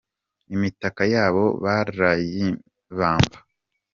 [0.55, 3.37] Imitaka yabo barayibamba